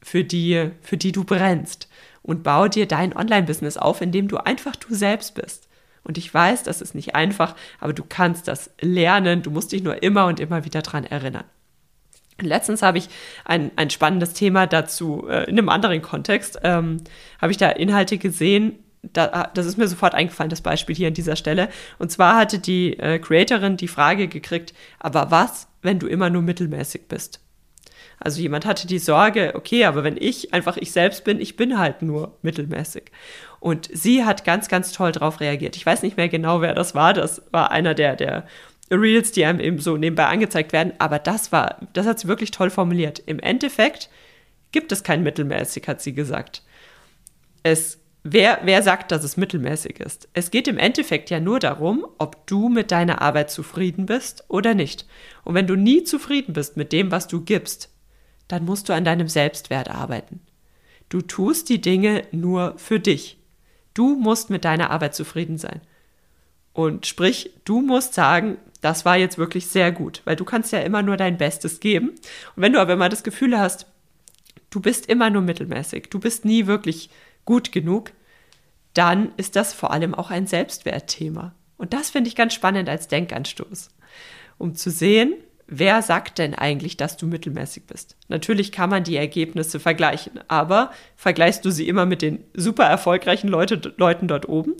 für 0.02 0.22
die, 0.22 0.72
für 0.82 0.98
die 0.98 1.10
du 1.10 1.24
brennst 1.24 1.88
und 2.20 2.42
bau 2.42 2.68
dir 2.68 2.86
dein 2.86 3.16
Online-Business 3.16 3.78
auf, 3.78 4.02
indem 4.02 4.28
du 4.28 4.36
einfach 4.36 4.76
du 4.76 4.94
selbst 4.94 5.34
bist. 5.34 5.69
Und 6.04 6.18
ich 6.18 6.32
weiß, 6.32 6.62
das 6.62 6.80
ist 6.80 6.94
nicht 6.94 7.14
einfach, 7.14 7.54
aber 7.78 7.92
du 7.92 8.04
kannst 8.08 8.48
das 8.48 8.70
lernen. 8.80 9.42
Du 9.42 9.50
musst 9.50 9.72
dich 9.72 9.82
nur 9.82 10.02
immer 10.02 10.26
und 10.26 10.40
immer 10.40 10.64
wieder 10.64 10.82
dran 10.82 11.04
erinnern. 11.04 11.44
Letztens 12.40 12.82
habe 12.82 12.98
ich 12.98 13.08
ein, 13.44 13.70
ein 13.76 13.90
spannendes 13.90 14.32
Thema 14.32 14.66
dazu, 14.66 15.26
äh, 15.28 15.44
in 15.44 15.58
einem 15.58 15.68
anderen 15.68 16.00
Kontext, 16.00 16.58
ähm, 16.62 16.98
habe 17.40 17.52
ich 17.52 17.58
da 17.58 17.68
Inhalte 17.68 18.18
gesehen, 18.18 18.78
da, 19.02 19.50
das 19.54 19.66
ist 19.66 19.78
mir 19.78 19.88
sofort 19.88 20.14
eingefallen, 20.14 20.50
das 20.50 20.60
Beispiel 20.60 20.94
hier 20.94 21.08
an 21.08 21.14
dieser 21.14 21.36
Stelle. 21.36 21.68
Und 21.98 22.10
zwar 22.10 22.36
hatte 22.36 22.58
die 22.58 22.98
äh, 22.98 23.18
Creatorin 23.18 23.76
die 23.76 23.88
Frage 23.88 24.28
gekriegt, 24.28 24.74
aber 24.98 25.30
was, 25.30 25.68
wenn 25.82 25.98
du 25.98 26.06
immer 26.06 26.30
nur 26.30 26.42
mittelmäßig 26.42 27.08
bist? 27.08 27.40
Also 28.18 28.42
jemand 28.42 28.66
hatte 28.66 28.86
die 28.86 28.98
Sorge, 28.98 29.52
okay, 29.54 29.86
aber 29.86 30.04
wenn 30.04 30.18
ich 30.18 30.52
einfach 30.52 30.76
ich 30.76 30.92
selbst 30.92 31.24
bin, 31.24 31.40
ich 31.40 31.56
bin 31.56 31.78
halt 31.78 32.02
nur 32.02 32.36
mittelmäßig. 32.42 33.04
Und 33.60 33.88
sie 33.92 34.24
hat 34.24 34.44
ganz, 34.44 34.68
ganz 34.68 34.92
toll 34.92 35.12
darauf 35.12 35.40
reagiert. 35.40 35.76
Ich 35.76 35.86
weiß 35.86 36.02
nicht 36.02 36.16
mehr 36.16 36.28
genau, 36.28 36.60
wer 36.62 36.74
das 36.74 36.94
war. 36.94 37.12
Das 37.12 37.42
war 37.52 37.70
einer 37.70 37.94
der, 37.94 38.16
der 38.16 38.46
Reels, 38.90 39.32
die 39.32 39.44
einem 39.44 39.60
eben 39.60 39.78
so 39.78 39.96
nebenbei 39.96 40.26
angezeigt 40.26 40.72
werden. 40.72 40.94
Aber 40.98 41.18
das 41.18 41.52
war, 41.52 41.76
das 41.92 42.06
hat 42.06 42.18
sie 42.18 42.28
wirklich 42.28 42.50
toll 42.50 42.70
formuliert. 42.70 43.22
Im 43.26 43.38
Endeffekt 43.38 44.08
gibt 44.72 44.92
es 44.92 45.04
kein 45.04 45.22
mittelmäßig, 45.22 45.86
hat 45.86 46.00
sie 46.00 46.14
gesagt. 46.14 46.62
Es 47.62 48.00
Wer, 48.22 48.60
wer 48.64 48.82
sagt, 48.82 49.12
dass 49.12 49.24
es 49.24 49.38
mittelmäßig 49.38 49.98
ist? 50.00 50.28
Es 50.34 50.50
geht 50.50 50.68
im 50.68 50.76
Endeffekt 50.76 51.30
ja 51.30 51.40
nur 51.40 51.58
darum, 51.58 52.06
ob 52.18 52.46
du 52.46 52.68
mit 52.68 52.90
deiner 52.90 53.22
Arbeit 53.22 53.50
zufrieden 53.50 54.04
bist 54.04 54.44
oder 54.48 54.74
nicht. 54.74 55.06
Und 55.42 55.54
wenn 55.54 55.66
du 55.66 55.74
nie 55.74 56.04
zufrieden 56.04 56.52
bist 56.52 56.76
mit 56.76 56.92
dem, 56.92 57.10
was 57.10 57.28
du 57.28 57.40
gibst, 57.40 57.88
dann 58.46 58.66
musst 58.66 58.88
du 58.88 58.92
an 58.92 59.06
deinem 59.06 59.28
Selbstwert 59.28 59.88
arbeiten. 59.88 60.40
Du 61.08 61.22
tust 61.22 61.70
die 61.70 61.80
Dinge 61.80 62.24
nur 62.30 62.74
für 62.76 63.00
dich. 63.00 63.39
Du 63.94 64.14
musst 64.16 64.50
mit 64.50 64.64
deiner 64.64 64.90
Arbeit 64.90 65.14
zufrieden 65.14 65.58
sein. 65.58 65.80
Und 66.72 67.06
sprich, 67.06 67.50
du 67.64 67.80
musst 67.80 68.14
sagen, 68.14 68.58
das 68.80 69.04
war 69.04 69.16
jetzt 69.16 69.38
wirklich 69.38 69.66
sehr 69.66 69.92
gut, 69.92 70.22
weil 70.24 70.36
du 70.36 70.44
kannst 70.44 70.72
ja 70.72 70.80
immer 70.80 71.02
nur 71.02 71.16
dein 71.16 71.36
Bestes 71.36 71.80
geben. 71.80 72.10
Und 72.10 72.62
wenn 72.62 72.72
du 72.72 72.80
aber 72.80 72.94
immer 72.94 73.08
das 73.08 73.22
Gefühl 73.22 73.58
hast, 73.58 73.86
du 74.70 74.80
bist 74.80 75.06
immer 75.06 75.30
nur 75.30 75.42
mittelmäßig, 75.42 76.08
du 76.10 76.18
bist 76.20 76.44
nie 76.44 76.66
wirklich 76.66 77.10
gut 77.44 77.72
genug, 77.72 78.12
dann 78.94 79.32
ist 79.36 79.56
das 79.56 79.74
vor 79.74 79.90
allem 79.90 80.14
auch 80.14 80.30
ein 80.30 80.46
Selbstwertthema. 80.46 81.54
Und 81.76 81.92
das 81.92 82.10
finde 82.10 82.28
ich 82.28 82.36
ganz 82.36 82.54
spannend 82.54 82.88
als 82.88 83.08
Denkanstoß, 83.08 83.90
um 84.58 84.74
zu 84.74 84.90
sehen, 84.90 85.34
wer 85.70 86.02
sagt 86.02 86.38
denn 86.38 86.54
eigentlich, 86.54 86.96
dass 86.96 87.16
du 87.16 87.26
mittelmäßig 87.26 87.84
bist? 87.86 88.16
Natürlich 88.28 88.72
kann 88.72 88.90
man 88.90 89.04
die 89.04 89.16
Ergebnisse 89.16 89.80
vergleichen, 89.80 90.40
aber 90.48 90.90
vergleichst 91.16 91.64
du 91.64 91.70
sie 91.70 91.88
immer 91.88 92.04
mit 92.04 92.20
den 92.20 92.44
super 92.52 92.84
erfolgreichen 92.84 93.48
Leute, 93.48 93.80
Leuten 93.96 94.28
dort 94.28 94.48
oben? 94.48 94.74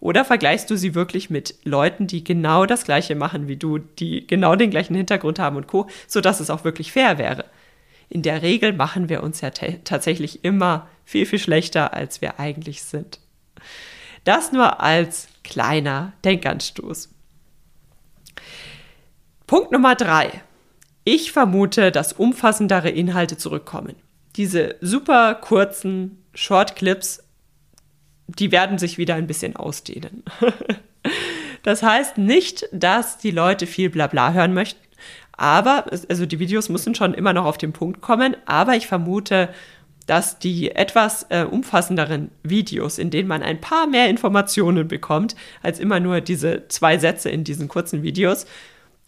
Oder 0.00 0.24
vergleichst 0.24 0.70
du 0.70 0.76
sie 0.76 0.94
wirklich 0.94 1.30
mit 1.30 1.54
Leuten, 1.64 2.06
die 2.06 2.22
genau 2.22 2.66
das 2.66 2.84
Gleiche 2.84 3.14
machen 3.14 3.48
wie 3.48 3.56
du, 3.56 3.78
die 3.78 4.26
genau 4.26 4.54
den 4.54 4.70
gleichen 4.70 4.94
Hintergrund 4.94 5.38
haben 5.38 5.56
und 5.56 5.66
Co., 5.66 5.88
sodass 6.06 6.40
es 6.40 6.50
auch 6.50 6.62
wirklich 6.62 6.92
fair 6.92 7.16
wäre? 7.16 7.46
In 8.10 8.20
der 8.20 8.42
Regel 8.42 8.74
machen 8.74 9.08
wir 9.08 9.22
uns 9.22 9.40
ja 9.40 9.50
tatsächlich 9.50 10.44
immer 10.44 10.88
viel, 11.06 11.24
viel 11.24 11.38
schlechter, 11.38 11.94
als 11.94 12.20
wir 12.20 12.38
eigentlich 12.38 12.82
sind. 12.82 13.18
Das 14.24 14.52
nur 14.52 14.80
als 14.80 15.28
kleiner 15.42 16.12
Denkanstoß. 16.24 17.13
Punkt 19.46 19.72
Nummer 19.72 19.94
drei. 19.94 20.42
Ich 21.04 21.32
vermute, 21.32 21.92
dass 21.92 22.14
umfassendere 22.14 22.88
Inhalte 22.88 23.36
zurückkommen. 23.36 23.96
Diese 24.36 24.76
super 24.80 25.34
kurzen 25.34 26.24
Shortclips, 26.34 27.22
die 28.26 28.50
werden 28.50 28.78
sich 28.78 28.96
wieder 28.96 29.14
ein 29.14 29.26
bisschen 29.26 29.54
ausdehnen. 29.54 30.24
das 31.62 31.82
heißt 31.82 32.16
nicht, 32.16 32.66
dass 32.72 33.18
die 33.18 33.30
Leute 33.30 33.66
viel 33.66 33.90
Blabla 33.90 34.32
hören 34.32 34.54
möchten, 34.54 34.80
aber, 35.36 35.84
also 36.08 36.24
die 36.24 36.38
Videos 36.38 36.70
müssen 36.70 36.94
schon 36.94 37.12
immer 37.12 37.34
noch 37.34 37.44
auf 37.44 37.58
den 37.58 37.74
Punkt 37.74 38.00
kommen, 38.00 38.36
aber 38.46 38.76
ich 38.76 38.86
vermute, 38.86 39.50
dass 40.06 40.38
die 40.38 40.70
etwas 40.70 41.26
äh, 41.30 41.44
umfassenderen 41.44 42.30
Videos, 42.42 42.98
in 42.98 43.10
denen 43.10 43.28
man 43.28 43.42
ein 43.42 43.60
paar 43.60 43.86
mehr 43.86 44.08
Informationen 44.08 44.88
bekommt, 44.88 45.34
als 45.62 45.80
immer 45.80 46.00
nur 46.00 46.20
diese 46.20 46.68
zwei 46.68 46.98
Sätze 46.98 47.30
in 47.30 47.44
diesen 47.44 47.68
kurzen 47.68 48.02
Videos, 48.02 48.46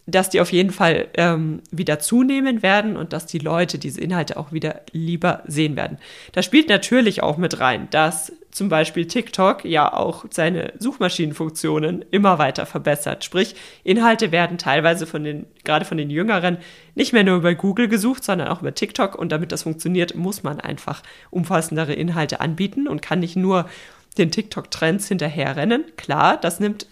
dass 0.07 0.31
die 0.31 0.41
auf 0.41 0.53
jeden 0.53 0.71
Fall 0.71 1.09
ähm, 1.15 1.63
wieder 1.71 1.99
zunehmen 1.99 2.63
werden 2.63 2.97
und 2.97 3.13
dass 3.13 3.27
die 3.27 3.39
Leute 3.39 3.79
diese 3.79 4.01
Inhalte 4.01 4.37
auch 4.37 4.53
wieder 4.53 4.83
lieber 4.93 5.43
sehen 5.47 5.77
werden. 5.77 5.99
Da 6.33 6.43
spielt 6.43 6.69
natürlich 6.69 7.23
auch 7.23 7.37
mit 7.37 7.59
rein, 7.59 7.89
dass 7.91 8.33
zum 8.53 8.69
Beispiel 8.71 9.07
TikTok 9.07 9.67
ja 9.67 9.93
auch 9.93 10.25
seine 10.31 10.73
Suchmaschinenfunktionen 10.79 12.05
immer 12.11 12.39
weiter 12.39 12.65
verbessert. 12.65 13.23
Sprich, 13.23 13.55
Inhalte 13.85 14.33
werden 14.33 14.57
teilweise 14.57 15.07
von 15.07 15.25
den, 15.25 15.45
gerade 15.65 15.85
von 15.85 15.99
den 15.99 16.09
Jüngeren, 16.09 16.57
nicht 16.95 17.13
mehr 17.13 17.25
nur 17.25 17.37
über 17.37 17.55
Google 17.55 17.89
gesucht, 17.89 18.25
sondern 18.25 18.49
auch 18.49 18.63
über 18.63 18.75
TikTok. 18.75 19.15
Und 19.15 19.31
damit 19.31 19.53
das 19.53 19.65
funktioniert, 19.65 20.15
muss 20.15 20.43
man 20.43 20.59
einfach 20.59 21.03
umfassendere 21.31 21.93
Inhalte 21.93 22.41
anbieten 22.41 22.89
und 22.89 23.03
kann 23.03 23.21
nicht 23.21 23.37
nur 23.37 23.69
den 24.17 24.31
TikTok-Trends 24.31 25.09
hinterherrennen. 25.09 25.85
Klar, 25.97 26.39
das 26.41 26.59
nimmt 26.59 26.87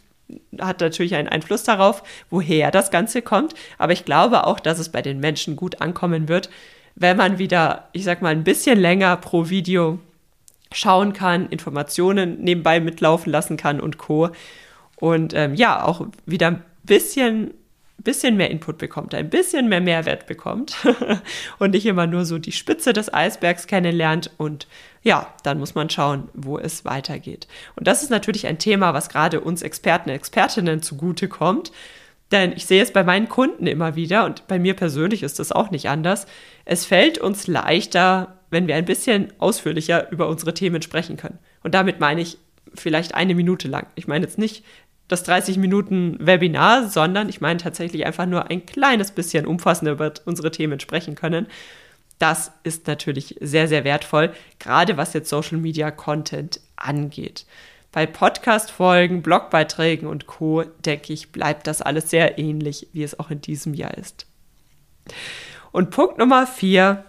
hat 0.61 0.81
natürlich 0.81 1.15
einen 1.15 1.29
Einfluss 1.29 1.65
darauf, 1.65 2.03
woher 2.31 2.71
das 2.71 2.91
Ganze 2.91 3.23
kommt. 3.23 3.55
Aber 3.79 3.93
ich 3.93 4.05
glaube 4.05 4.47
auch, 4.47 4.61
dass 4.61 4.79
es 4.79 4.89
bei 4.89 5.03
den 5.03 5.21
Menschen 5.21 5.57
gut 5.57 5.81
ankommen 5.81 6.29
wird, 6.29 6.51
wenn 6.97 7.17
man 7.17 7.39
wieder, 7.39 7.89
ich 7.93 8.05
sag 8.05 8.23
mal, 8.23 8.31
ein 8.31 8.45
bisschen 8.45 8.79
länger 8.79 9.17
pro 9.17 9.49
Video 9.49 9.99
schauen 10.73 11.13
kann, 11.13 11.49
Informationen 11.49 12.41
nebenbei 12.41 12.81
mitlaufen 12.81 13.31
lassen 13.31 13.57
kann 13.57 13.81
und 13.81 13.99
Co. 13.99 14.31
Und 14.97 15.35
ähm, 15.35 15.55
ja, 15.55 15.85
auch 15.85 16.07
wieder 16.27 16.49
ein 16.49 16.65
bisschen, 16.85 17.55
bisschen 18.03 18.37
mehr 18.37 18.51
Input 18.51 18.79
bekommt, 18.79 19.15
ein 19.15 19.31
bisschen 19.31 19.69
mehr 19.69 19.81
Mehrwert 19.81 20.27
bekommt 20.27 20.77
und 21.59 21.71
nicht 21.71 21.87
immer 21.87 22.07
nur 22.07 22.25
so 22.25 22.39
die 22.39 22.53
Spitze 22.53 22.93
des 22.93 23.13
Eisbergs 23.13 23.67
kennenlernt 23.67 24.31
und 24.37 24.67
ja, 25.03 25.33
dann 25.43 25.59
muss 25.59 25.75
man 25.75 25.91
schauen, 25.91 26.29
wo 26.35 26.59
es 26.59 26.85
weitergeht. 26.85 27.47
Und 27.77 27.87
das 27.87 28.03
ist 28.03 28.11
natürlich 28.11 28.47
ein 28.47 28.59
Thema, 28.59 28.95
was 28.95 29.09
gerade 29.09 29.41
uns 29.41 29.63
Experten, 29.63 30.11
Expertinnen 30.11 30.83
zugute 30.83 31.29
kommt. 31.29 31.73
Denn 32.33 32.53
ich 32.53 32.65
sehe 32.65 32.83
es 32.83 32.91
bei 32.91 33.05
meinen 33.05 33.29
Kunden 33.29 33.67
immer 33.67 33.97
wieder 33.97 34.25
und 34.25 34.49
bei 34.49 34.59
mir 34.59 34.75
persönlich 34.75 35.23
ist 35.23 35.39
das 35.39 35.53
auch 35.53 35.71
nicht 35.71 35.89
anders. 35.89 36.27
Es 36.65 36.87
fällt 36.87 37.19
uns 37.19 37.47
leichter, 37.47 38.39
wenn 38.51 38.67
wir 38.67 38.77
ein 38.77 38.87
bisschen 38.87 39.33
ausführlicher 39.39 40.11
über 40.11 40.29
unsere 40.29 40.55
Themen 40.55 40.81
sprechen 40.81 41.17
können. 41.19 41.39
Und 41.63 41.75
damit 41.75 42.01
meine 42.01 42.23
ich 42.23 42.39
vielleicht 42.75 43.15
eine 43.15 43.35
Minute 43.35 43.69
lang. 43.69 43.87
Ich 43.95 44.09
meine 44.09 44.25
jetzt 44.25 44.39
nicht 44.39 44.65
das 45.09 45.23
30 45.25 45.59
Minuten 45.59 46.17
Webinar, 46.21 46.89
sondern 46.89 47.29
ich 47.29 47.41
meine 47.41 47.59
tatsächlich 47.59 48.07
einfach 48.07 48.27
nur 48.27 48.51
ein 48.51 48.65
kleines 48.65 49.11
bisschen 49.11 49.47
umfassender 49.47 49.93
über 49.93 50.13
unsere 50.25 50.51
Themen 50.51 50.81
sprechen 50.81 51.15
können. 51.15 51.47
Das 52.19 52.53
ist 52.63 52.87
natürlich 52.87 53.37
sehr, 53.41 53.69
sehr 53.69 53.85
wertvoll, 53.85 54.33
gerade 54.59 54.97
was 54.97 55.13
jetzt 55.13 55.29
Social 55.29 55.59
Media 55.59 55.91
Content 55.91 56.61
angeht. 56.77 57.45
Bei 57.93 58.07
Podcast-Folgen, 58.07 59.23
Blogbeiträgen 59.23 60.09
und 60.09 60.27
Co., 60.27 60.65
denke 60.85 61.13
ich, 61.13 61.33
bleibt 61.33 61.67
das 61.67 61.83
alles 61.83 62.11
sehr 62.11 62.39
ähnlich, 62.39 62.89
wie 62.93 63.03
es 63.03 63.19
auch 63.19 63.31
in 63.31 63.41
diesem 63.41 63.75
Jahr 63.75 63.97
ist. 63.97 64.27
Und 65.71 65.91
Punkt 65.91 66.19
Nummer 66.19 66.47
vier. 66.47 67.05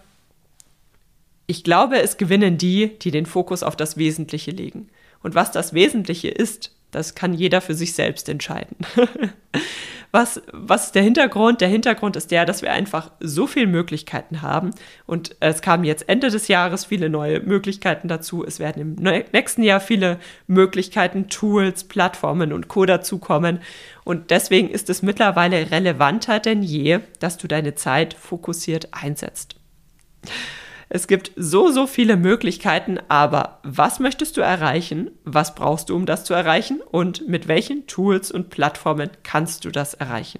Ich 1.47 1.63
glaube, 1.63 1.99
es 2.01 2.17
gewinnen 2.17 2.57
die, 2.57 2.99
die 2.99 3.11
den 3.11 3.25
Fokus 3.25 3.63
auf 3.63 3.75
das 3.75 3.97
Wesentliche 3.97 4.51
legen. 4.51 4.89
Und 5.21 5.33
was 5.33 5.51
das 5.51 5.73
Wesentliche 5.73 6.29
ist, 6.29 6.74
das 6.95 7.13
kann 7.13 7.33
jeder 7.33 7.61
für 7.61 7.73
sich 7.73 7.93
selbst 7.93 8.29
entscheiden. 8.29 8.77
was, 10.11 10.41
was 10.53 10.85
ist 10.85 10.95
der 10.95 11.03
Hintergrund? 11.03 11.59
Der 11.59 11.67
Hintergrund 11.67 12.15
ist 12.15 12.31
der, 12.31 12.45
dass 12.45 12.61
wir 12.61 12.71
einfach 12.71 13.11
so 13.19 13.47
viele 13.47 13.67
Möglichkeiten 13.67 14.41
haben. 14.41 14.71
Und 15.05 15.35
es 15.41 15.61
kamen 15.61 15.83
jetzt 15.83 16.07
Ende 16.07 16.29
des 16.29 16.47
Jahres 16.47 16.85
viele 16.85 17.09
neue 17.09 17.41
Möglichkeiten 17.41 18.07
dazu. 18.07 18.45
Es 18.45 18.59
werden 18.59 18.97
im 18.97 19.23
nächsten 19.33 19.61
Jahr 19.61 19.81
viele 19.81 20.19
Möglichkeiten, 20.47 21.27
Tools, 21.27 21.83
Plattformen 21.83 22.53
und 22.53 22.69
Co. 22.69 22.85
dazukommen. 22.85 23.59
Und 24.05 24.31
deswegen 24.31 24.69
ist 24.69 24.89
es 24.89 25.01
mittlerweile 25.01 25.69
relevanter 25.71 26.39
denn 26.39 26.63
je, 26.63 26.99
dass 27.19 27.37
du 27.37 27.49
deine 27.49 27.75
Zeit 27.75 28.13
fokussiert 28.13 28.87
einsetzt. 28.93 29.57
Es 30.89 31.07
gibt 31.07 31.31
so, 31.35 31.71
so 31.71 31.87
viele 31.87 32.15
Möglichkeiten, 32.15 32.99
aber 33.07 33.59
was 33.63 33.99
möchtest 33.99 34.37
du 34.37 34.41
erreichen? 34.41 35.11
Was 35.23 35.55
brauchst 35.55 35.89
du, 35.89 35.95
um 35.95 36.05
das 36.05 36.23
zu 36.23 36.33
erreichen? 36.33 36.81
Und 36.81 37.27
mit 37.27 37.47
welchen 37.47 37.87
Tools 37.87 38.31
und 38.31 38.49
Plattformen 38.49 39.09
kannst 39.23 39.65
du 39.65 39.71
das 39.71 39.95
erreichen? 39.95 40.39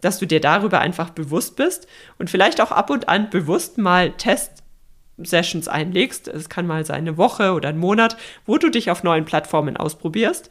Dass 0.00 0.18
du 0.18 0.26
dir 0.26 0.40
darüber 0.40 0.80
einfach 0.80 1.10
bewusst 1.10 1.56
bist 1.56 1.86
und 2.18 2.30
vielleicht 2.30 2.60
auch 2.60 2.72
ab 2.72 2.90
und 2.90 3.08
an 3.08 3.28
bewusst 3.30 3.76
mal 3.76 4.12
Test-Sessions 4.12 5.68
einlegst. 5.68 6.28
Es 6.28 6.48
kann 6.48 6.66
mal 6.66 6.86
sein 6.86 6.96
eine 6.96 7.18
Woche 7.18 7.52
oder 7.52 7.68
ein 7.68 7.78
Monat, 7.78 8.16
wo 8.46 8.56
du 8.56 8.70
dich 8.70 8.90
auf 8.90 9.02
neuen 9.02 9.26
Plattformen 9.26 9.76
ausprobierst 9.76 10.50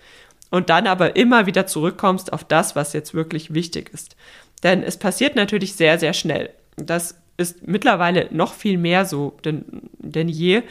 und 0.52 0.70
dann 0.70 0.86
aber 0.86 1.16
immer 1.16 1.48
wieder 1.48 1.66
zurückkommst 1.66 2.32
auf 2.32 2.44
das, 2.44 2.76
was 2.76 2.94
jetzt 2.94 3.16
wirklich 3.16 3.56
wichtig 3.56 3.90
ist. 3.92 4.16
Denn 4.62 4.84
es 4.84 4.98
passiert 4.98 5.36
natürlich 5.36 5.74
sehr, 5.74 5.98
sehr 5.98 6.14
schnell. 6.14 6.52
Das 6.78 7.16
ist 7.38 7.68
mittlerweile 7.68 8.28
noch 8.32 8.54
viel 8.54 8.78
mehr 8.78 9.06
so 9.06 9.38
denn, 9.44 9.66
denn 9.98 10.30
je, 10.30 10.64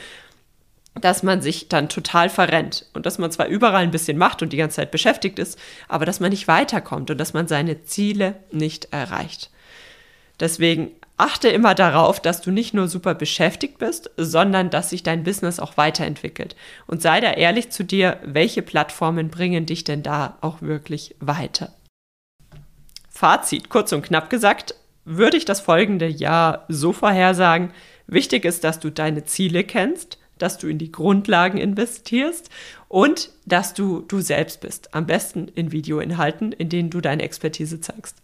dass 1.00 1.22
man 1.22 1.40
sich 1.40 1.68
dann 1.68 1.88
total 1.88 2.28
verrennt 2.28 2.86
und 2.92 3.06
dass 3.06 3.18
man 3.18 3.30
zwar 3.30 3.46
überall 3.46 3.82
ein 3.82 3.90
bisschen 3.90 4.18
macht 4.18 4.42
und 4.42 4.52
die 4.52 4.58
ganze 4.58 4.76
Zeit 4.76 4.90
beschäftigt 4.90 5.38
ist, 5.38 5.58
aber 5.88 6.04
dass 6.04 6.20
man 6.20 6.30
nicht 6.30 6.48
weiterkommt 6.48 7.10
und 7.10 7.18
dass 7.18 7.32
man 7.32 7.48
seine 7.48 7.84
Ziele 7.84 8.36
nicht 8.50 8.92
erreicht. 8.92 9.50
Deswegen 10.38 10.90
achte 11.16 11.48
immer 11.48 11.74
darauf, 11.74 12.20
dass 12.20 12.40
du 12.40 12.50
nicht 12.50 12.74
nur 12.74 12.88
super 12.88 13.14
beschäftigt 13.14 13.78
bist, 13.78 14.10
sondern 14.16 14.70
dass 14.70 14.90
sich 14.90 15.02
dein 15.02 15.24
Business 15.24 15.60
auch 15.60 15.76
weiterentwickelt. 15.76 16.56
Und 16.86 17.00
sei 17.00 17.20
da 17.20 17.32
ehrlich 17.32 17.70
zu 17.70 17.84
dir, 17.84 18.18
welche 18.24 18.62
Plattformen 18.62 19.30
bringen 19.30 19.64
dich 19.64 19.84
denn 19.84 20.02
da 20.02 20.36
auch 20.40 20.60
wirklich 20.60 21.14
weiter? 21.20 21.72
Fazit, 23.08 23.68
kurz 23.68 23.92
und 23.92 24.02
knapp 24.02 24.30
gesagt, 24.30 24.74
würde 25.04 25.36
ich 25.36 25.44
das 25.44 25.60
folgende 25.60 26.06
Jahr 26.06 26.64
so 26.68 26.92
vorhersagen, 26.92 27.72
wichtig 28.06 28.44
ist, 28.44 28.64
dass 28.64 28.80
du 28.80 28.90
deine 28.90 29.24
Ziele 29.24 29.64
kennst, 29.64 30.18
dass 30.38 30.58
du 30.58 30.68
in 30.68 30.78
die 30.78 30.92
Grundlagen 30.92 31.58
investierst 31.58 32.50
und 32.88 33.30
dass 33.46 33.74
du 33.74 34.00
du 34.00 34.20
selbst 34.20 34.60
bist. 34.60 34.94
Am 34.94 35.06
besten 35.06 35.48
in 35.48 35.72
Videoinhalten, 35.72 36.52
in 36.52 36.68
denen 36.68 36.90
du 36.90 37.00
deine 37.00 37.22
Expertise 37.22 37.80
zeigst. 37.80 38.16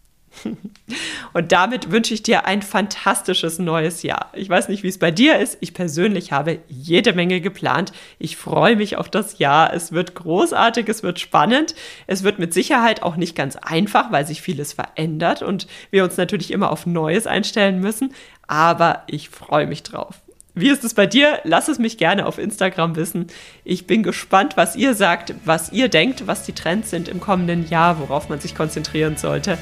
Und 1.33 1.53
damit 1.53 1.91
wünsche 1.91 2.15
ich 2.15 2.23
dir 2.23 2.47
ein 2.47 2.63
fantastisches 2.63 3.59
neues 3.59 4.03
Jahr. 4.03 4.31
Ich 4.35 4.49
weiß 4.49 4.69
nicht, 4.69 4.83
wie 4.83 4.89
es 4.89 4.99
bei 4.99 5.11
dir 5.11 5.39
ist. 5.39 5.59
Ich 5.61 5.75
persönlich 5.75 6.33
habe 6.33 6.59
jede 6.69 7.13
Menge 7.13 7.41
geplant. 7.41 7.93
Ich 8.19 8.37
freue 8.37 8.77
mich 8.77 8.97
auf 8.97 9.09
das 9.09 9.39
Jahr. 9.39 9.73
Es 9.73 9.93
wird 9.93 10.15
großartig, 10.15 10.89
es 10.89 11.03
wird 11.03 11.21
spannend. 11.21 11.75
Es 12.07 12.23
wird 12.23 12.39
mit 12.39 12.55
Sicherheit 12.55 13.03
auch 13.03 13.17
nicht 13.17 13.35
ganz 13.35 13.57
einfach, 13.57 14.11
weil 14.13 14.27
sich 14.27 14.43
vieles 14.43 14.73
verändert 14.73 15.43
und 15.43 15.67
wir 15.91 16.05
uns 16.05 16.17
natürlich 16.17 16.51
immer 16.51 16.71
auf 16.71 16.87
Neues 16.87 17.27
einstellen 17.27 17.81
müssen. 17.81 18.15
Aber 18.47 19.03
ich 19.07 19.29
freue 19.29 19.67
mich 19.67 19.83
drauf. 19.83 20.21
Wie 20.59 20.71
ist 20.71 20.83
es 20.83 20.93
bei 20.93 21.07
dir? 21.07 21.39
Lass 21.45 21.69
es 21.69 21.79
mich 21.79 21.99
gerne 21.99 22.27
auf 22.27 22.37
Instagram 22.37 22.97
wissen. 22.97 23.29
Ich 23.63 23.87
bin 23.87 24.03
gespannt, 24.03 24.57
was 24.57 24.75
ihr 24.75 24.95
sagt, 24.95 25.35
was 25.45 25.71
ihr 25.71 25.89
denkt, 25.89 26.27
was 26.27 26.43
die 26.43 26.53
Trends 26.53 26.91
sind 26.91 27.07
im 27.07 27.21
kommenden 27.21 27.69
Jahr, 27.69 28.01
worauf 28.01 28.29
man 28.29 28.41
sich 28.41 28.57
konzentrieren 28.57 29.17
sollte. 29.17 29.57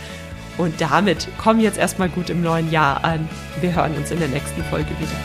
Und 0.58 0.80
damit 0.80 1.28
komm 1.38 1.60
jetzt 1.60 1.78
erstmal 1.78 2.08
gut 2.08 2.30
im 2.30 2.42
neuen 2.42 2.70
Jahr 2.70 3.04
an. 3.04 3.28
Wir 3.60 3.74
hören 3.74 3.94
uns 3.94 4.10
in 4.10 4.18
der 4.18 4.28
nächsten 4.28 4.62
Folge 4.64 4.90
wieder. 4.98 5.16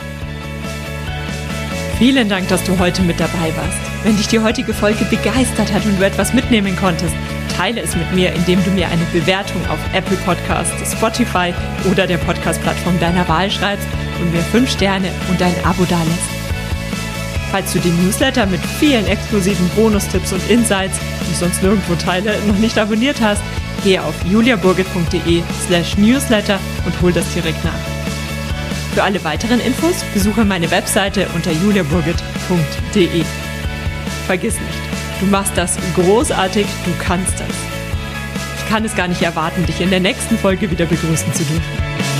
Vielen 1.98 2.28
Dank, 2.28 2.48
dass 2.48 2.64
du 2.64 2.78
heute 2.78 3.02
mit 3.02 3.20
dabei 3.20 3.52
warst. 3.56 3.78
Wenn 4.02 4.16
dich 4.16 4.28
die 4.28 4.40
heutige 4.40 4.74
Folge 4.74 5.04
begeistert 5.04 5.72
hat 5.72 5.84
und 5.84 5.98
du 5.98 6.04
etwas 6.04 6.34
mitnehmen 6.34 6.76
konntest, 6.76 7.14
teile 7.56 7.80
es 7.80 7.94
mit 7.94 8.12
mir, 8.12 8.32
indem 8.32 8.62
du 8.64 8.70
mir 8.70 8.88
eine 8.88 9.04
Bewertung 9.12 9.60
auf 9.68 9.78
Apple 9.94 10.16
Podcasts, 10.24 10.92
Spotify 10.92 11.54
oder 11.90 12.06
der 12.06 12.18
Podcast-Plattform 12.18 12.98
deiner 12.98 13.28
Wahl 13.28 13.50
schreibst 13.50 13.86
und 14.20 14.32
mir 14.32 14.42
5 14.42 14.70
Sterne 14.70 15.10
und 15.30 15.40
ein 15.40 15.54
Abo 15.64 15.84
dalässt. 15.84 16.30
Falls 17.52 17.72
du 17.72 17.78
den 17.78 18.04
Newsletter 18.04 18.46
mit 18.46 18.60
vielen 18.80 19.06
exklusiven 19.06 19.68
Bonustipps 19.76 20.32
und 20.32 20.50
Insights, 20.50 20.98
die 21.20 21.32
ich 21.32 21.38
sonst 21.38 21.62
nirgendwo 21.62 21.94
teile, 21.94 22.34
noch 22.46 22.58
nicht 22.58 22.78
abonniert 22.78 23.20
hast, 23.20 23.42
Gehe 23.84 24.02
auf 24.02 24.14
juliaburgit.de 24.24 25.42
slash 25.66 25.96
newsletter 25.96 26.58
und 26.84 27.00
hol 27.00 27.12
das 27.12 27.32
direkt 27.32 27.64
nach. 27.64 27.72
Für 28.94 29.02
alle 29.02 29.22
weiteren 29.24 29.60
Infos 29.60 30.04
besuche 30.12 30.44
meine 30.44 30.70
Webseite 30.70 31.26
unter 31.34 31.50
juliaburgit.de. 31.50 33.24
Vergiss 34.26 34.54
nicht, 34.54 34.78
du 35.20 35.26
machst 35.26 35.52
das 35.56 35.78
großartig, 35.94 36.66
du 36.84 36.90
kannst 37.02 37.40
das. 37.40 37.48
Ich 38.58 38.68
kann 38.68 38.84
es 38.84 38.94
gar 38.94 39.08
nicht 39.08 39.22
erwarten, 39.22 39.66
dich 39.66 39.80
in 39.80 39.90
der 39.90 40.00
nächsten 40.00 40.38
Folge 40.38 40.70
wieder 40.70 40.86
begrüßen 40.86 41.32
zu 41.32 41.42
dürfen. 41.44 42.11